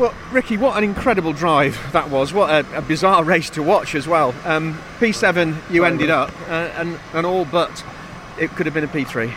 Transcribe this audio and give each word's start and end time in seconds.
Well, 0.00 0.14
Ricky, 0.32 0.56
what 0.56 0.78
an 0.78 0.84
incredible 0.84 1.34
drive 1.34 1.78
that 1.92 2.08
was. 2.08 2.32
What 2.32 2.48
a, 2.48 2.78
a 2.78 2.80
bizarre 2.80 3.22
race 3.22 3.50
to 3.50 3.62
watch 3.62 3.94
as 3.94 4.08
well. 4.08 4.34
Um, 4.46 4.78
P7, 4.98 5.54
you 5.70 5.84
ended 5.84 6.08
up, 6.08 6.32
uh, 6.48 6.70
and, 6.78 6.98
and 7.12 7.26
all 7.26 7.44
but 7.44 7.84
it 8.38 8.48
could 8.52 8.64
have 8.64 8.72
been 8.72 8.84
a 8.84 8.88
P3. 8.88 9.30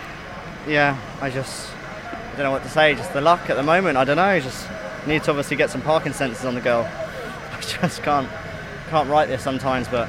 Yeah, 0.66 0.98
I 1.20 1.30
just 1.30 1.70
I 2.06 2.38
don't 2.38 2.44
know 2.46 2.52
what 2.52 2.64
to 2.64 2.70
say. 2.70 2.96
Just 2.96 3.12
the 3.12 3.20
luck 3.20 3.50
at 3.50 3.58
the 3.58 3.64
moment. 3.64 3.98
I 3.98 4.06
don't 4.06 4.16
know. 4.16 4.40
Just 4.40 4.70
need 5.06 5.22
to 5.26 5.32
obviously 5.32 5.58
get 5.58 5.70
some 5.70 5.82
parking 5.82 6.14
sensors 6.14 6.48
on 6.48 6.56
the 6.56 6.62
girl. 6.62 6.90
I 7.52 7.60
just 7.60 8.02
can't 8.02 8.30
can't 8.90 9.10
write 9.10 9.28
this 9.28 9.44
sometimes. 9.44 9.90
But 9.90 10.08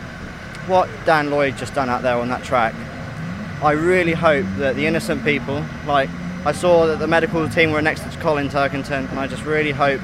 what 0.68 0.88
Dan 1.04 1.30
Lloyd 1.30 1.56
just 1.56 1.74
done 1.74 1.88
out 1.88 2.02
there 2.02 2.14
on 2.14 2.28
that 2.28 2.44
track, 2.44 2.76
I 3.60 3.72
really 3.72 4.12
hope 4.12 4.46
that 4.58 4.76
the 4.76 4.86
innocent 4.86 5.24
people, 5.24 5.64
like 5.84 6.10
I 6.46 6.52
saw 6.52 6.86
that 6.86 7.00
the 7.00 7.08
medical 7.08 7.48
team 7.48 7.72
were 7.72 7.82
next 7.82 8.02
to 8.02 8.18
Colin 8.20 8.48
Turkington, 8.48 9.10
and 9.10 9.18
I 9.18 9.26
just 9.26 9.44
really 9.44 9.72
hope 9.72 10.00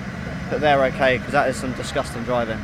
that 0.51 0.61
they're 0.61 0.85
okay 0.87 1.19
because 1.19 1.33
that 1.33 1.49
is 1.49 1.57
some 1.57 1.73
disgusting 1.75 2.23
driving. 2.25 2.59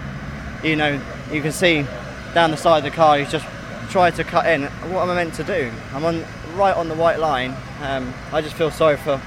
You 0.62 0.77
know, 0.77 1.00
you 1.32 1.42
can 1.42 1.52
see 1.52 1.86
down 2.34 2.50
the 2.50 2.56
side 2.56 2.78
of 2.78 2.84
the 2.84 2.90
car, 2.90 3.18
he's 3.18 3.30
just 3.30 3.46
tried 3.90 4.14
to 4.16 4.24
cut 4.24 4.46
in. 4.46 4.64
What 4.92 5.02
am 5.02 5.10
I 5.10 5.14
meant 5.14 5.34
to 5.34 5.44
do? 5.44 5.70
I'm 5.92 6.04
on 6.04 6.24
right 6.54 6.74
on 6.74 6.88
the 6.88 6.94
white 6.94 7.18
line. 7.18 7.54
Um, 7.82 8.12
I 8.32 8.41
just 8.41 8.56
feel 8.56 8.70
sorry 8.70 8.96
for 8.96 9.18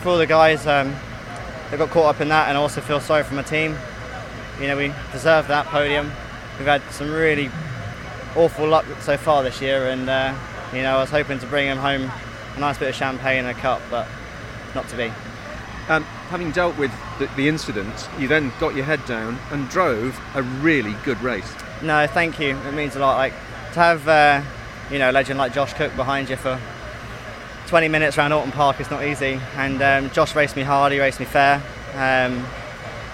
for 0.00 0.10
all 0.10 0.18
the 0.18 0.26
guys 0.26 0.66
um, 0.66 0.94
that 1.70 1.78
got 1.78 1.90
caught 1.90 2.14
up 2.14 2.20
in 2.20 2.28
that, 2.28 2.48
and 2.48 2.58
I 2.58 2.60
also 2.60 2.80
feel 2.80 3.00
sorry 3.00 3.22
for 3.24 3.34
my 3.34 3.42
team. 3.42 3.76
You 4.60 4.68
know, 4.68 4.76
we 4.76 4.92
deserve 5.12 5.48
that 5.48 5.66
podium. 5.66 6.10
We've 6.58 6.66
had 6.66 6.82
some 6.90 7.10
really 7.10 7.50
awful 8.36 8.68
luck 8.68 8.84
so 9.00 9.16
far 9.16 9.42
this 9.42 9.60
year, 9.60 9.88
and 9.88 10.08
uh, 10.08 10.34
you 10.72 10.82
know, 10.82 10.96
I 10.96 11.00
was 11.00 11.10
hoping 11.10 11.38
to 11.38 11.46
bring 11.46 11.66
him 11.66 11.78
home 11.78 12.10
a 12.56 12.60
nice 12.60 12.78
bit 12.78 12.88
of 12.88 12.94
champagne 12.94 13.44
and 13.44 13.56
a 13.56 13.60
cup, 13.60 13.80
but 13.90 14.06
not 14.74 14.88
to 14.88 14.96
be. 14.96 15.12
Um, 15.88 16.04
having 16.30 16.52
dealt 16.52 16.78
with 16.78 16.92
the, 17.18 17.26
the 17.36 17.48
incident, 17.48 18.08
you 18.18 18.28
then 18.28 18.52
got 18.60 18.74
your 18.74 18.84
head 18.84 19.04
down 19.04 19.38
and 19.50 19.68
drove 19.68 20.20
a 20.34 20.42
really 20.42 20.94
good 21.04 21.20
race. 21.22 21.52
No, 21.82 22.06
thank 22.06 22.38
you. 22.38 22.56
It 22.56 22.72
means 22.74 22.94
a 22.94 23.00
lot. 23.00 23.16
Like 23.16 23.32
to 23.72 23.80
have, 23.80 24.08
uh, 24.08 24.42
you 24.90 24.98
know, 24.98 25.10
a 25.10 25.12
legend 25.12 25.38
like 25.38 25.52
Josh 25.52 25.74
Cook 25.74 25.94
behind 25.96 26.30
you 26.30 26.36
for 26.36 26.60
20 27.66 27.88
minutes 27.88 28.16
around 28.16 28.32
Oulton 28.32 28.52
Park 28.52 28.80
is 28.80 28.90
not 28.90 29.04
easy. 29.04 29.40
And 29.56 29.82
um, 29.82 30.10
Josh 30.10 30.36
raced 30.36 30.56
me 30.56 30.62
hard. 30.62 30.92
He 30.92 31.00
raced 31.00 31.18
me 31.18 31.26
fair. 31.26 31.62
Um, 31.94 32.46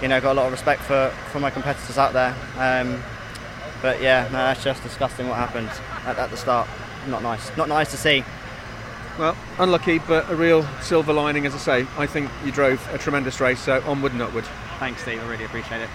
you 0.02 0.08
know, 0.08 0.20
got 0.20 0.32
a 0.32 0.34
lot 0.34 0.46
of 0.46 0.52
respect 0.52 0.82
for, 0.82 1.12
for 1.30 1.40
my 1.40 1.50
competitors 1.50 1.96
out 1.96 2.12
there. 2.12 2.34
Um, 2.56 3.02
but 3.80 4.02
yeah, 4.02 4.24
no, 4.24 4.38
that's 4.38 4.62
just 4.62 4.82
disgusting 4.82 5.28
what 5.28 5.36
happened 5.36 5.70
at, 6.04 6.18
at 6.18 6.30
the 6.30 6.36
start. 6.36 6.68
Not 7.06 7.22
nice. 7.22 7.56
Not 7.56 7.68
nice 7.68 7.90
to 7.92 7.96
see. 7.96 8.24
Well, 9.18 9.36
unlucky, 9.58 9.98
but 9.98 10.30
a 10.30 10.36
real 10.36 10.64
silver 10.80 11.12
lining, 11.12 11.44
as 11.44 11.52
I 11.52 11.58
say. 11.58 11.86
I 11.98 12.06
think 12.06 12.30
you 12.44 12.52
drove 12.52 12.86
a 12.94 12.98
tremendous 12.98 13.40
race, 13.40 13.58
so 13.58 13.82
onward 13.84 14.12
and 14.12 14.22
upward. 14.22 14.44
Thanks, 14.78 15.02
Steve. 15.02 15.20
I 15.20 15.28
really 15.28 15.44
appreciate 15.44 15.80
it. 15.80 15.90